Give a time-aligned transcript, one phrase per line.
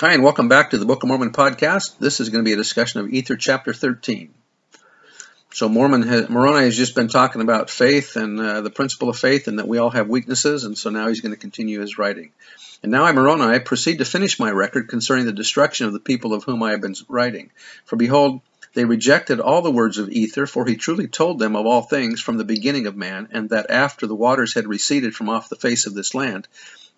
[0.00, 1.98] Hi, and welcome back to the Book of Mormon podcast.
[1.98, 4.32] This is going to be a discussion of Ether chapter 13.
[5.52, 9.18] So, Mormon has, Moroni has just been talking about faith and uh, the principle of
[9.18, 11.98] faith, and that we all have weaknesses, and so now he's going to continue his
[11.98, 12.32] writing.
[12.82, 16.32] And now I, Moroni, proceed to finish my record concerning the destruction of the people
[16.32, 17.50] of whom I have been writing.
[17.84, 18.40] For behold,
[18.72, 22.22] they rejected all the words of Ether, for he truly told them of all things
[22.22, 25.56] from the beginning of man, and that after the waters had receded from off the
[25.56, 26.48] face of this land,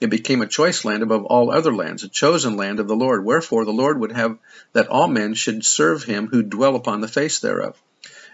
[0.02, 3.24] it became a choice land above all other lands, a chosen land of the Lord.
[3.24, 4.38] Wherefore the Lord would have
[4.72, 7.80] that all men should serve him who dwell upon the face thereof.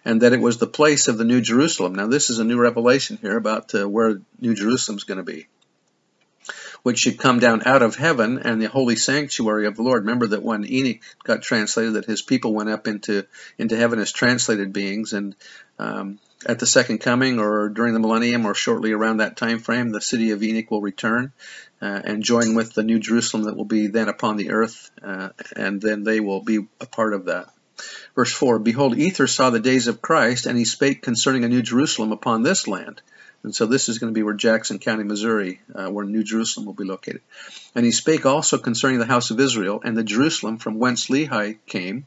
[0.04, 1.94] And that it was the place of the New Jerusalem.
[1.94, 5.24] Now, this is a new revelation here about uh, where New Jerusalem is going to
[5.24, 5.48] be,
[6.82, 10.04] which should come down out of heaven and the holy sanctuary of the Lord.
[10.04, 13.26] Remember that when Enoch got translated, that his people went up into
[13.58, 15.34] into heaven as translated beings, and
[15.78, 19.90] um, at the second coming or during the millennium or shortly around that time frame,
[19.90, 21.32] the city of Enoch will return
[21.80, 25.30] uh, and join with the new Jerusalem that will be then upon the earth, uh,
[25.56, 27.48] and then they will be a part of that.
[28.14, 31.62] Verse 4 Behold, Ether saw the days of Christ, and he spake concerning a new
[31.62, 33.00] Jerusalem upon this land.
[33.44, 36.66] And so this is going to be where Jackson County, Missouri, uh, where New Jerusalem
[36.66, 37.20] will be located.
[37.74, 41.58] And he spake also concerning the house of Israel, and the Jerusalem from whence Lehi
[41.66, 42.06] came,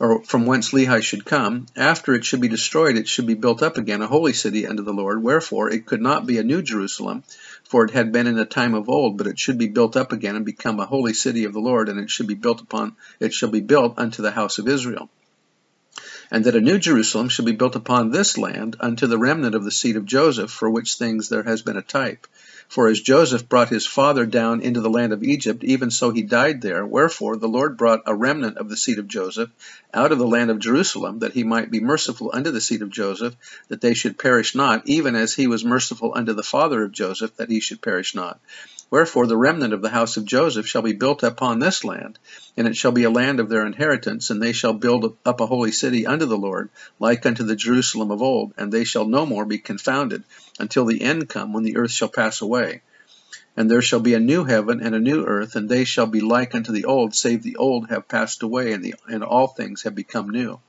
[0.00, 3.62] or from whence Lehi should come, after it should be destroyed, it should be built
[3.62, 5.22] up again, a holy city unto the Lord.
[5.22, 7.22] Wherefore it could not be a new Jerusalem,
[7.64, 10.10] for it had been in the time of old, but it should be built up
[10.10, 12.96] again and become a holy city of the Lord, and it should be built upon
[13.20, 15.10] it shall be built unto the house of Israel.
[16.30, 19.64] And that a new Jerusalem shall be built upon this land unto the remnant of
[19.64, 22.26] the seed of Joseph, for which things there has been a type.
[22.70, 26.22] For as Joseph brought his father down into the land of Egypt, even so he
[26.22, 26.86] died there.
[26.86, 29.50] Wherefore the Lord brought a remnant of the seed of Joseph
[29.92, 32.90] out of the land of Jerusalem, that he might be merciful unto the seed of
[32.90, 33.34] Joseph,
[33.66, 37.34] that they should perish not, even as he was merciful unto the father of Joseph,
[37.38, 38.38] that he should perish not.
[38.88, 42.20] Wherefore the remnant of the house of Joseph shall be built upon this land,
[42.56, 45.46] and it shall be a land of their inheritance, and they shall build up a
[45.46, 46.70] holy city unto the Lord,
[47.00, 50.22] like unto the Jerusalem of old, and they shall no more be confounded,
[50.60, 52.82] until the end come, when the earth shall pass away.
[53.56, 56.20] And there shall be a new heaven and a new earth, and they shall be
[56.20, 59.82] like unto the old, save the old have passed away, and, the, and all things
[59.82, 60.60] have become new.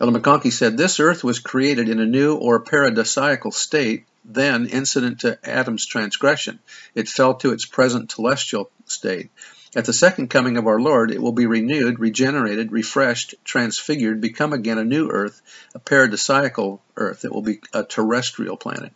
[0.00, 5.20] Elder McConkie said, This earth was created in a new or paradisiacal state, then incident
[5.20, 6.58] to Adam's transgression.
[6.94, 9.30] It fell to its present telestial state.
[9.76, 14.52] At the second coming of our Lord, it will be renewed, regenerated, refreshed, transfigured, become
[14.52, 15.42] again a new earth,
[15.74, 17.24] a paradisiacal earth.
[17.24, 18.92] It will be a terrestrial planet.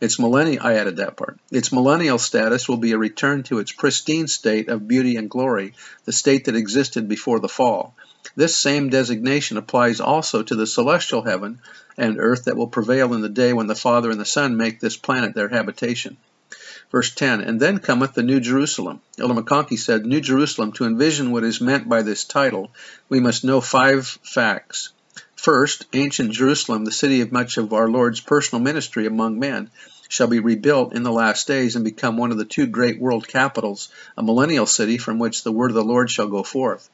[0.00, 1.40] Its millennial, I added that part.
[1.50, 5.74] Its millennial status will be a return to its pristine state of beauty and glory,
[6.04, 7.96] the state that existed before the fall.
[8.36, 11.60] This same designation applies also to the celestial heaven
[11.98, 14.78] and earth that will prevail in the day when the Father and the Son make
[14.78, 16.16] this planet their habitation.
[16.90, 19.00] Verse 10 And then cometh the New Jerusalem.
[19.18, 22.70] Elder McConkie said, New Jerusalem, to envision what is meant by this title,
[23.08, 24.90] we must know five facts.
[25.36, 29.70] First, ancient Jerusalem, the city of much of our Lord's personal ministry among men,
[30.08, 33.28] shall be rebuilt in the last days and become one of the two great world
[33.28, 36.90] capitals, a millennial city from which the word of the Lord shall go forth.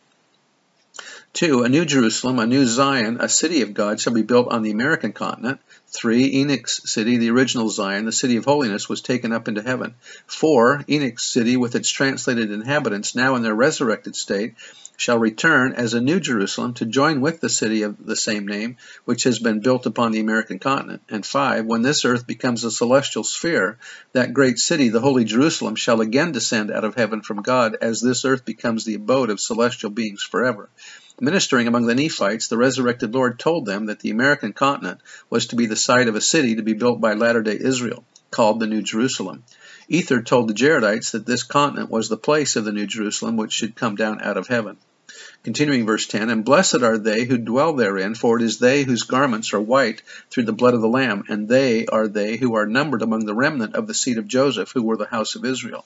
[1.36, 4.62] Two, a new Jerusalem, a new Zion, a city of God, shall be built on
[4.62, 5.60] the American continent.
[5.86, 9.96] Three, Enoch's city, the original Zion, the city of holiness, was taken up into heaven.
[10.26, 14.54] Four, Enoch's city, with its translated inhabitants, now in their resurrected state,
[14.96, 18.76] shall return as a new Jerusalem to join with the city of the same name,
[19.04, 21.02] which has been built upon the American continent.
[21.08, 23.78] And five, when this earth becomes a celestial sphere,
[24.12, 28.00] that great city, the holy Jerusalem, shall again descend out of heaven from God, as
[28.00, 30.68] this earth becomes the abode of celestial beings forever.
[31.20, 35.00] Ministering among the Nephites, the resurrected Lord told them that the American continent
[35.30, 38.04] was to be the site of a city to be built by latter day Israel,
[38.30, 39.44] called the New Jerusalem.
[39.88, 43.52] Ether told the Jaredites that this continent was the place of the New Jerusalem which
[43.52, 44.76] should come down out of heaven.
[45.44, 49.04] Continuing verse 10, And blessed are they who dwell therein, for it is they whose
[49.04, 52.66] garments are white through the blood of the Lamb, and they are they who are
[52.66, 55.84] numbered among the remnant of the seed of Joseph, who were the house of Israel.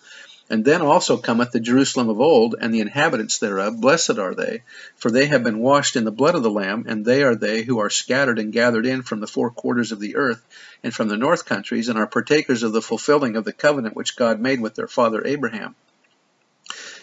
[0.50, 4.64] And then also cometh the Jerusalem of old, and the inhabitants thereof, blessed are they,
[4.96, 7.62] for they have been washed in the blood of the Lamb, and they are they
[7.62, 10.44] who are scattered and gathered in from the four quarters of the earth,
[10.82, 14.16] and from the north countries, and are partakers of the fulfilling of the covenant which
[14.16, 15.76] God made with their father Abraham.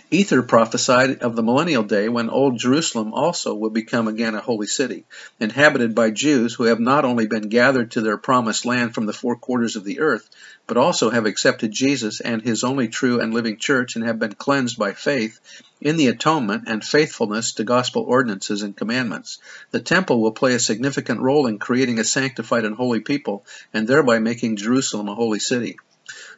[0.10, 4.68] Ether prophesied of the millennial day when Old Jerusalem also will become again a holy
[4.68, 5.04] city,
[5.38, 9.12] inhabited by Jews who have not only been gathered to their promised land from the
[9.12, 10.30] four quarters of the earth,
[10.66, 14.34] but also have accepted Jesus and his only true and living church and have been
[14.34, 15.42] cleansed by faith
[15.82, 19.40] in the atonement and faithfulness to gospel ordinances and commandments.
[19.72, 23.86] The temple will play a significant role in creating a sanctified and holy people and
[23.86, 25.76] thereby making Jerusalem a holy city.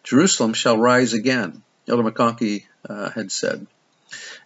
[0.03, 1.61] Jerusalem shall rise again.
[1.89, 3.67] Elder McConkie uh, had said.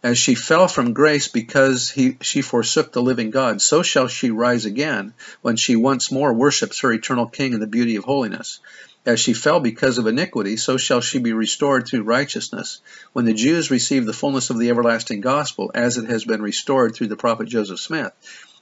[0.01, 4.31] As she fell from grace because he, she forsook the living God, so shall she
[4.31, 8.60] rise again when she once more worships her eternal King in the beauty of holiness.
[9.06, 12.81] As she fell because of iniquity, so shall she be restored through righteousness.
[13.13, 16.96] When the Jews receive the fullness of the everlasting gospel, as it has been restored
[16.96, 18.12] through the prophet Joseph Smith,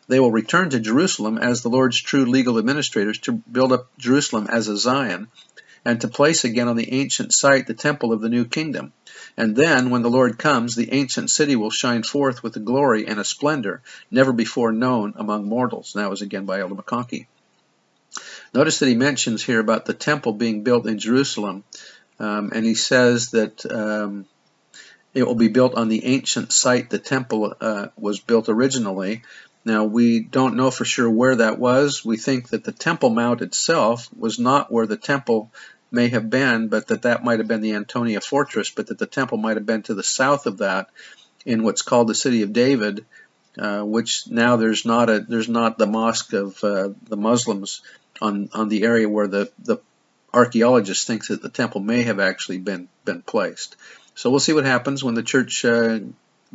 [0.07, 4.48] they will return to Jerusalem as the Lord's true legal administrators to build up Jerusalem
[4.51, 5.27] as a Zion,
[5.83, 8.94] and to place again on the ancient site the temple of the new kingdom.
[9.38, 13.07] And then, when the Lord comes, the ancient city will shine forth with a glory
[13.07, 15.95] and a splendor never before known among mortals.
[15.95, 17.28] And that was again by Elder McConkie.
[18.54, 21.63] Notice that he mentions here about the temple being built in Jerusalem,
[22.19, 24.25] um, and he says that um,
[25.13, 29.24] it will be built on the ancient site the temple uh, was built originally.
[29.63, 32.04] Now, we don't know for sure where that was.
[32.04, 35.51] We think that the Temple Mount itself was not where the temple
[35.92, 39.06] may have been, but that that might have been the Antonia fortress, but that the
[39.06, 40.90] temple might have been to the south of that
[41.46, 43.06] in what's called the city of David,
[43.58, 47.82] uh, which now there's not a there's not the mosque of uh, the Muslims
[48.22, 49.78] on on the area where the the
[50.34, 53.76] archaeologist thinks that the temple may have actually been been placed.
[54.16, 56.00] So we'll see what happens when the church uh,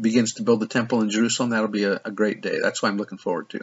[0.01, 1.51] begins to build the temple in Jerusalem.
[1.51, 2.59] That'll be a, a great day.
[2.63, 3.61] That's what I'm looking forward to.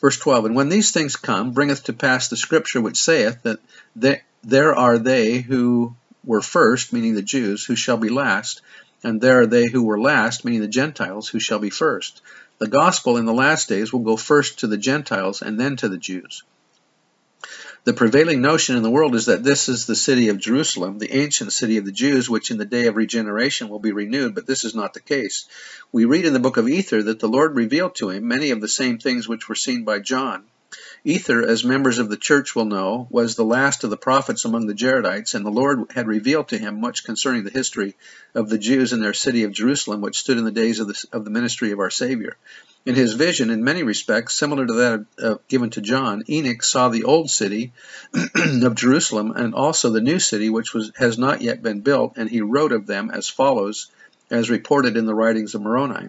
[0.00, 4.22] Verse 12, And when these things come, bringeth to pass the scripture which saith that
[4.44, 8.62] there are they who were first, meaning the Jews, who shall be last,
[9.02, 12.20] and there are they who were last, meaning the Gentiles, who shall be first.
[12.58, 15.88] The gospel in the last days will go first to the Gentiles and then to
[15.88, 16.42] the Jews.
[17.88, 21.10] The prevailing notion in the world is that this is the city of Jerusalem, the
[21.10, 24.46] ancient city of the Jews, which in the day of regeneration will be renewed, but
[24.46, 25.46] this is not the case.
[25.90, 28.60] We read in the book of Ether that the Lord revealed to him many of
[28.60, 30.44] the same things which were seen by John.
[31.02, 34.66] Ether, as members of the church will know, was the last of the prophets among
[34.66, 37.96] the Jaredites, and the Lord had revealed to him much concerning the history
[38.34, 41.06] of the Jews in their city of Jerusalem, which stood in the days of the,
[41.10, 42.36] of the ministry of our Savior.
[42.88, 46.88] In his vision, in many respects similar to that uh, given to John, Enoch saw
[46.88, 47.74] the old city
[48.34, 52.30] of Jerusalem and also the new city, which was, has not yet been built, and
[52.30, 53.90] he wrote of them as follows,
[54.30, 56.08] as reported in the writings of Moroni.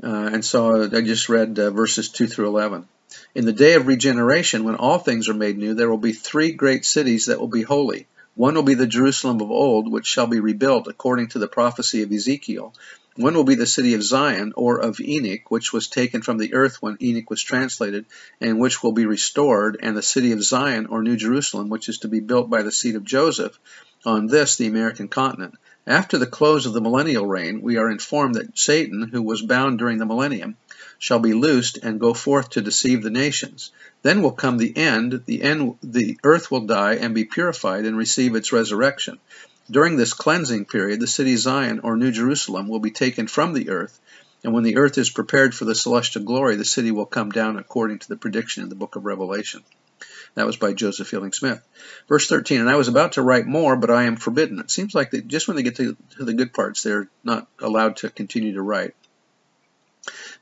[0.00, 2.86] Uh, and so I just read uh, verses 2 through 11.
[3.34, 6.52] In the day of regeneration, when all things are made new, there will be three
[6.52, 8.06] great cities that will be holy.
[8.36, 12.04] One will be the Jerusalem of old, which shall be rebuilt according to the prophecy
[12.04, 12.72] of Ezekiel.
[13.16, 16.54] One will be the city of Zion, or of Enoch, which was taken from the
[16.54, 18.06] earth when Enoch was translated,
[18.40, 21.98] and which will be restored, and the city of Zion, or New Jerusalem, which is
[21.98, 23.58] to be built by the seed of Joseph,
[24.06, 25.56] on this the American continent.
[25.86, 29.78] After the close of the millennial reign, we are informed that Satan, who was bound
[29.78, 30.56] during the millennium,
[30.98, 33.72] shall be loosed and go forth to deceive the nations.
[34.02, 37.96] Then will come the end, the end the earth will die and be purified and
[37.96, 39.18] receive its resurrection.
[39.70, 43.70] During this cleansing period, the city Zion or New Jerusalem will be taken from the
[43.70, 43.98] earth,
[44.42, 47.56] and when the earth is prepared for the celestial glory, the city will come down
[47.56, 49.62] according to the prediction in the book of Revelation.
[50.34, 51.62] That was by Joseph Fielding Smith.
[52.08, 54.58] Verse 13, and I was about to write more, but I am forbidden.
[54.58, 57.46] It seems like that just when they get to, to the good parts, they're not
[57.60, 58.94] allowed to continue to write.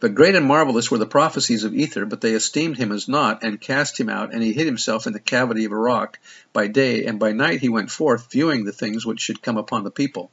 [0.00, 3.42] But great and marvelous were the prophecies of Ether, but they esteemed him as naught,
[3.42, 6.18] and cast him out, and he hid himself in the cavity of a rock
[6.54, 9.84] by day, and by night he went forth, viewing the things which should come upon
[9.84, 10.30] the people.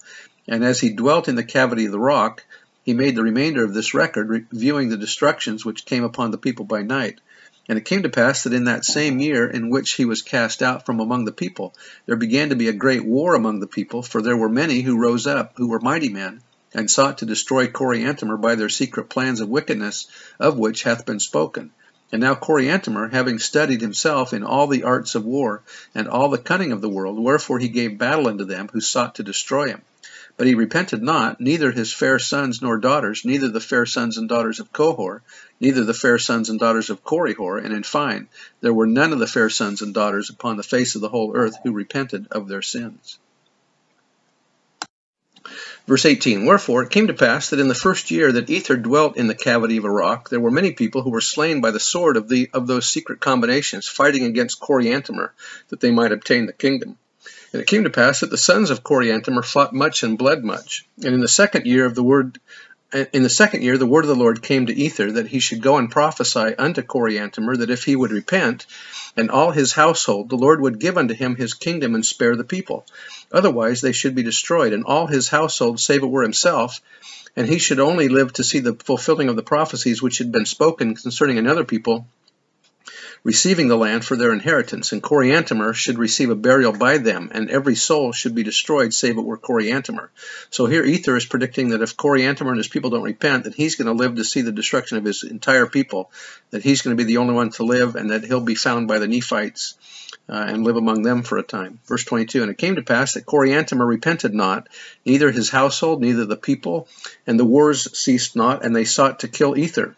[0.47, 2.45] And as he dwelt in the cavity of the rock,
[2.83, 6.63] he made the remainder of this record, viewing the destructions which came upon the people
[6.63, 7.19] by night.
[7.67, 10.63] And it came to pass that in that same year in which he was cast
[10.63, 14.01] out from among the people, there began to be a great war among the people,
[14.01, 16.39] for there were many who rose up, who were mighty men,
[16.73, 20.07] and sought to destroy Coriantumr by their secret plans of wickedness,
[20.39, 21.71] of which hath been spoken.
[22.11, 26.37] And now Coriantumr, having studied himself in all the arts of war, and all the
[26.37, 29.81] cunning of the world, wherefore he gave battle unto them who sought to destroy him.
[30.37, 34.29] But he repented not, neither his fair sons nor daughters, neither the fair sons and
[34.29, 35.23] daughters of Cohor,
[35.59, 38.27] neither the fair sons and daughters of Corihor, and in fine,
[38.61, 41.35] there were none of the fair sons and daughters upon the face of the whole
[41.35, 43.17] earth who repented of their sins.
[45.87, 49.17] Verse 18 Wherefore it came to pass that in the first year that Ether dwelt
[49.17, 51.79] in the cavity of a rock, there were many people who were slain by the
[51.79, 55.29] sword of, the, of those secret combinations, fighting against Coriantumr,
[55.69, 56.97] that they might obtain the kingdom.
[57.53, 60.85] And it came to pass that the sons of Coriantumr fought much and bled much.
[60.97, 62.39] And in the second year of the word
[62.93, 65.39] Uh, in the second year, the word of the Lord came to Ether that he
[65.39, 68.65] should go and prophesy unto Coriantumr that if he would repent,
[69.17, 72.45] and all his household, the Lord would give unto him his kingdom and spare the
[72.45, 72.85] people.
[73.29, 76.79] Otherwise they should be destroyed, and all his household, save it were himself,
[77.35, 80.45] and he should only live to see the fulfilling of the prophecies which had been
[80.45, 82.07] spoken concerning another people
[83.23, 87.49] receiving the land for their inheritance, and Coriantumr should receive a burial by them, and
[87.49, 90.09] every soul should be destroyed, save it were Coriantumr.
[90.49, 93.75] So here Ether is predicting that if Coriantumr and his people don't repent, that he's
[93.75, 96.11] going to live to see the destruction of his entire people,
[96.51, 98.87] that he's going to be the only one to live, and that he'll be found
[98.87, 99.75] by the Nephites.
[100.29, 101.79] Uh, and live among them for a time.
[101.85, 104.67] Verse 22 And it came to pass that Coriantumr repented not,
[105.05, 106.89] neither his household, neither the people,
[107.25, 109.95] and the wars ceased not, and they sought to kill Ether.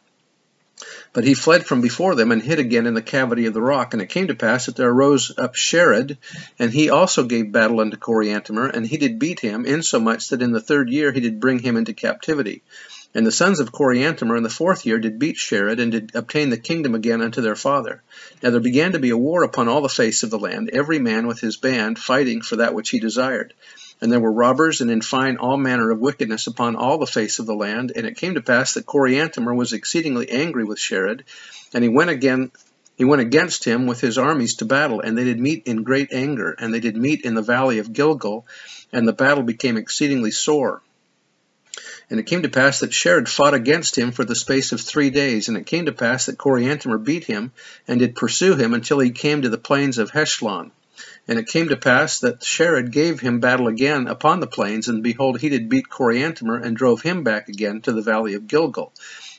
[1.12, 3.94] But he fled from before them and hid again in the cavity of the rock.
[3.94, 6.18] And it came to pass that there arose up Shared,
[6.60, 10.52] and he also gave battle unto Coriantumr, and he did beat him, insomuch that in
[10.52, 12.62] the third year he did bring him into captivity.
[13.16, 16.52] And the sons of Coriantumr in the fourth year did beat Shared, and did obtain
[16.52, 18.04] the kingdom again unto their father.
[18.44, 21.00] Now there began to be a war upon all the face of the land, every
[21.00, 23.56] man with his band, fighting for that which he desired.
[24.02, 27.40] And there were robbers, and in fine all manner of wickedness upon all the face
[27.40, 27.92] of the land.
[27.96, 31.26] And it came to pass that Coriantumr was exceedingly angry with Shared,
[31.74, 32.52] and he went again
[33.00, 36.12] he went against him with his armies to battle, and they did meet in great
[36.12, 38.46] anger, and they did meet in the valley of Gilgal,
[38.92, 40.82] and the battle became exceedingly sore.
[42.10, 45.12] And it came to pass that Shared fought against him for the space of three
[45.12, 47.54] days, and it came to pass that Coriantumr beat him,
[47.88, 50.72] and did pursue him until he came to the plains of Heshlon.
[51.30, 55.04] And it came to pass that Shared gave him battle again upon the plains, and
[55.04, 58.92] behold, he did beat Coriantumr, and drove him back again to the valley of Gilgal.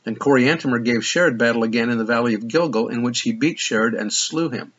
[0.06, 3.58] And Coriantumr gave Shared battle again in the valley of Gilgal, in which he beat
[3.58, 4.72] Shared and slew him.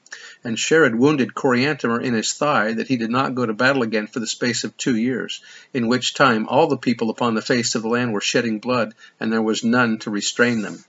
[0.43, 4.07] And Shared wounded Coriantumr in his thigh, that he did not go to battle again
[4.07, 5.41] for the space of two years,
[5.73, 8.95] in which time all the people upon the face of the land were shedding blood,
[9.19, 10.83] and there was none to restrain them.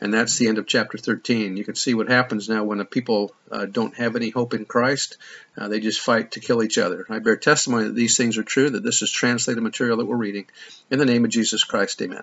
[0.00, 1.56] And that's the end of chapter 13.
[1.56, 4.64] You can see what happens now when the people uh, don't have any hope in
[4.64, 5.16] Christ.
[5.56, 7.04] Uh, they just fight to kill each other.
[7.10, 10.16] I bear testimony that these things are true, that this is translated material that we're
[10.16, 10.46] reading.
[10.90, 12.22] In the name of Jesus Christ, amen.